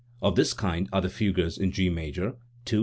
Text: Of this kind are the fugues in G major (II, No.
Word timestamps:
Of 0.19 0.35
this 0.35 0.55
kind 0.55 0.89
are 0.91 0.99
the 1.01 1.09
fugues 1.09 1.59
in 1.59 1.69
G 1.71 1.87
major 1.91 2.29
(II, 2.67 2.77
No. 2.79 2.79